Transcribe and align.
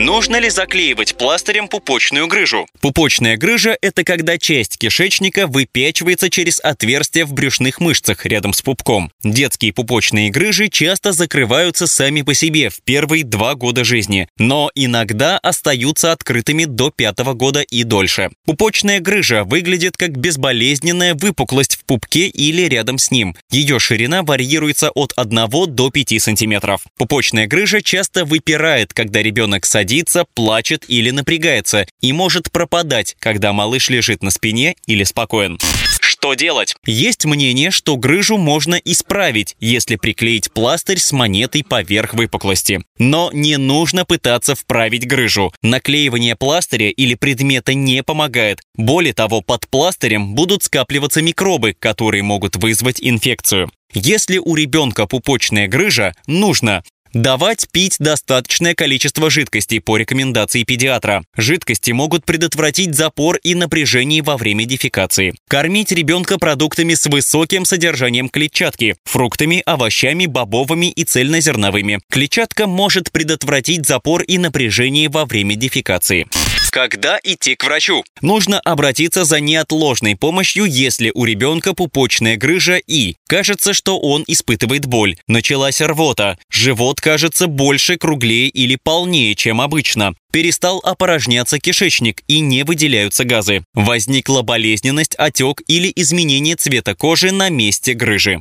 Нужно 0.00 0.40
ли 0.40 0.48
заклеивать 0.48 1.14
пластырем 1.14 1.68
пупочную 1.68 2.26
грыжу? 2.26 2.66
Пупочная 2.80 3.36
грыжа– 3.36 3.76
это 3.82 4.02
когда 4.02 4.38
часть 4.38 4.78
кишечника 4.78 5.46
выпячивается 5.46 6.30
через 6.30 6.58
отверстия 6.58 7.26
в 7.26 7.34
брюшных 7.34 7.80
мышцах 7.80 8.24
рядом 8.24 8.54
с 8.54 8.62
пупком. 8.62 9.12
Детские 9.22 9.74
пупочные 9.74 10.30
грыжи 10.30 10.70
часто 10.70 11.12
закрываются 11.12 11.86
сами 11.86 12.22
по 12.22 12.32
себе 12.32 12.70
в 12.70 12.80
первые 12.82 13.24
два 13.24 13.54
года 13.54 13.84
жизни, 13.84 14.26
но 14.38 14.70
иногда 14.74 15.36
остаются 15.36 16.12
открытыми 16.12 16.64
до 16.64 16.90
пятого 16.90 17.34
года 17.34 17.60
и 17.60 17.84
дольше. 17.84 18.30
Пупочная 18.46 19.00
грыжа 19.00 19.44
выглядит 19.44 19.98
как 19.98 20.16
безболезненная 20.16 21.14
выпуклость 21.14 21.76
в 21.76 21.84
пупке 21.84 22.26
или 22.26 22.62
рядом 22.62 22.96
с 22.96 23.10
ним. 23.10 23.36
Ее 23.50 23.78
ширина 23.78 24.22
варьируется 24.22 24.90
от 24.92 25.12
1 25.14 25.74
до 25.74 25.90
5 25.90 26.22
сантиметров. 26.22 26.84
Пупочная 26.96 27.46
грыжа 27.46 27.82
часто 27.82 28.24
выпирает, 28.24 28.94
когда 28.94 29.20
ребенок 29.20 29.66
садится 29.66 29.89
садится, 29.90 30.24
плачет 30.34 30.84
или 30.86 31.10
напрягается 31.10 31.84
и 32.00 32.12
может 32.12 32.52
пропадать, 32.52 33.16
когда 33.18 33.52
малыш 33.52 33.90
лежит 33.90 34.22
на 34.22 34.30
спине 34.30 34.76
или 34.86 35.02
спокоен. 35.02 35.58
Что 36.00 36.34
делать? 36.34 36.76
Есть 36.86 37.24
мнение, 37.24 37.70
что 37.72 37.96
грыжу 37.96 38.36
можно 38.36 38.76
исправить, 38.76 39.56
если 39.58 39.96
приклеить 39.96 40.52
пластырь 40.52 40.98
с 40.98 41.10
монетой 41.12 41.64
поверх 41.64 42.14
выпуклости. 42.14 42.82
Но 42.98 43.30
не 43.32 43.56
нужно 43.56 44.04
пытаться 44.04 44.54
вправить 44.54 45.08
грыжу. 45.08 45.52
Наклеивание 45.62 46.36
пластыря 46.36 46.90
или 46.90 47.14
предмета 47.14 47.74
не 47.74 48.02
помогает. 48.04 48.60
Более 48.76 49.14
того, 49.14 49.40
под 49.40 49.68
пластырем 49.68 50.34
будут 50.34 50.62
скапливаться 50.62 51.20
микробы, 51.20 51.74
которые 51.76 52.22
могут 52.22 52.56
вызвать 52.56 52.98
инфекцию. 53.00 53.70
Если 53.92 54.38
у 54.38 54.54
ребенка 54.54 55.06
пупочная 55.06 55.66
грыжа, 55.66 56.14
нужно 56.26 56.84
Давать 57.12 57.68
пить 57.72 57.96
достаточное 57.98 58.74
количество 58.74 59.30
жидкости 59.30 59.80
по 59.80 59.96
рекомендации 59.96 60.62
педиатра. 60.62 61.24
Жидкости 61.36 61.90
могут 61.90 62.24
предотвратить 62.24 62.94
запор 62.94 63.36
и 63.42 63.56
напряжение 63.56 64.22
во 64.22 64.36
время 64.36 64.64
дефекации. 64.64 65.34
Кормить 65.48 65.90
ребенка 65.90 66.38
продуктами 66.38 66.94
с 66.94 67.06
высоким 67.06 67.64
содержанием 67.64 68.28
клетчатки, 68.28 68.94
фруктами, 69.04 69.60
овощами, 69.66 70.26
бобовыми 70.26 70.86
и 70.86 71.02
цельнозерновыми. 71.02 71.98
Клетчатка 72.08 72.68
может 72.68 73.10
предотвратить 73.10 73.86
запор 73.86 74.22
и 74.22 74.38
напряжение 74.38 75.08
во 75.08 75.24
время 75.24 75.56
дефекации. 75.56 76.28
Когда 76.70 77.18
идти 77.22 77.56
к 77.56 77.64
врачу? 77.64 78.04
Нужно 78.20 78.60
обратиться 78.60 79.24
за 79.24 79.40
неотложной 79.40 80.16
помощью, 80.16 80.66
если 80.66 81.10
у 81.14 81.24
ребенка 81.24 81.74
пупочная 81.74 82.36
грыжа 82.36 82.76
и 82.76 83.16
кажется, 83.28 83.74
что 83.74 83.98
он 83.98 84.24
испытывает 84.26 84.86
боль. 84.86 85.16
Началась 85.26 85.80
рвота. 85.80 86.38
Живот 86.48 87.00
кажется 87.00 87.48
больше, 87.48 87.96
круглее 87.96 88.48
или 88.48 88.78
полнее, 88.80 89.34
чем 89.34 89.60
обычно. 89.60 90.14
Перестал 90.32 90.78
опорожняться 90.84 91.58
кишечник 91.58 92.22
и 92.28 92.38
не 92.38 92.62
выделяются 92.62 93.24
газы. 93.24 93.64
Возникла 93.74 94.42
болезненность, 94.42 95.16
отек 95.16 95.62
или 95.66 95.92
изменение 95.96 96.54
цвета 96.54 96.94
кожи 96.94 97.32
на 97.32 97.48
месте 97.48 97.94
грыжи. 97.94 98.40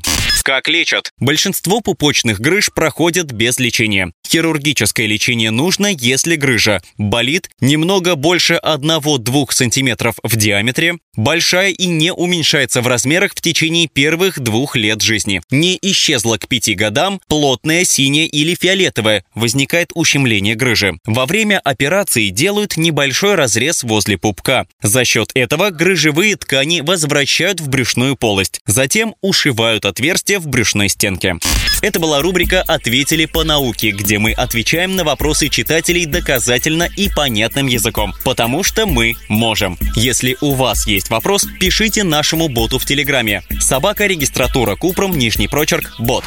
Как 0.50 0.68
лечат? 0.68 1.12
Большинство 1.20 1.80
пупочных 1.80 2.40
грыж 2.40 2.72
проходят 2.74 3.32
без 3.32 3.60
лечения. 3.60 4.14
Хирургическое 4.28 5.06
лечение 5.06 5.52
нужно, 5.52 5.88
если 5.88 6.36
грыжа 6.36 6.82
болит 6.98 7.50
немного 7.62 8.16
больше 8.16 8.60
1-2 8.64 9.48
см 9.52 10.14
в 10.24 10.36
диаметре, 10.36 10.96
большая 11.16 11.70
и 11.70 11.86
не 11.86 12.12
уменьшается 12.12 12.82
в 12.82 12.88
размерах 12.88 13.34
в 13.36 13.42
течение 13.42 13.88
первых 13.88 14.40
двух 14.40 14.76
лет 14.76 15.02
жизни. 15.02 15.42
Не 15.52 15.78
исчезла 15.82 16.38
к 16.38 16.48
5 16.48 16.76
годам, 16.76 17.22
плотная, 17.28 17.84
синяя 17.84 18.26
или 18.26 18.56
фиолетовая, 18.60 19.24
возникает 19.36 19.92
ущемление 19.94 20.56
грыжи. 20.56 20.98
Во 21.06 21.28
время 21.28 21.60
операции 21.60 22.30
делают 22.30 22.78
небольшой 22.78 23.36
разрез 23.36 23.84
возле 23.84 24.18
пупка. 24.18 24.66
За 24.82 25.06
счет 25.06 25.30
этого 25.36 25.70
грыжевые 25.70 26.36
ткани 26.36 26.82
возвращают 26.82 27.62
в 27.62 27.70
брюшную 27.70 28.16
полость. 28.16 28.62
Затем 28.66 29.16
ушивают 29.22 29.86
отверстие 29.86 30.39
в 30.40 30.48
брюшной 30.48 30.90
стенке. 30.90 31.38
Это 31.82 32.00
была 32.00 32.22
рубрика 32.22 32.62
«Ответили 32.62 33.26
по 33.26 33.46
науке», 33.46 33.92
где 33.92 34.20
мы 34.20 34.34
отвечаем 34.34 34.98
на 34.98 35.06
вопросы 35.06 35.48
читателей 35.48 36.06
доказательно 36.06 36.90
и 36.98 37.10
понятным 37.10 37.68
языком, 37.68 38.14
потому 38.26 38.64
что 38.64 38.86
мы 38.86 39.14
можем. 39.30 39.78
Если 39.96 40.36
у 40.42 40.56
вас 40.56 40.86
есть 40.88 41.10
вопрос, 41.10 41.48
пишите 41.60 42.04
нашему 42.04 42.50
боту 42.50 42.80
в 42.80 42.86
Телеграме. 42.86 43.44
Собака 43.62 44.08
регистратура 44.08 44.76
Купром, 44.76 45.18
нижний 45.18 45.48
прочерк, 45.48 45.96
бот. 46.00 46.26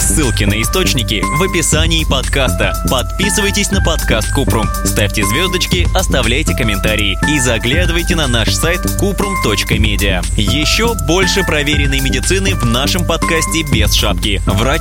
Ссылки 0.00 0.44
на 0.44 0.60
источники 0.60 1.22
в 1.22 1.42
описании 1.42 2.04
подкаста. 2.04 2.74
Подписывайтесь 2.90 3.70
на 3.70 3.80
подкаст 3.80 4.32
Купрум, 4.32 4.66
ставьте 4.84 5.24
звездочки, 5.24 5.86
оставляйте 5.94 6.56
комментарии 6.56 7.16
и 7.30 7.38
заглядывайте 7.38 8.16
на 8.16 8.26
наш 8.26 8.52
сайт 8.52 8.80
kuprum.media. 9.00 10.24
Еще 10.36 10.94
больше 11.06 11.44
проверенной 11.44 12.00
медицины 12.00 12.56
в 12.56 12.64
нашем 12.64 13.06
подкасте 13.06 13.62
без 13.72 13.92
шапки. 13.92 14.42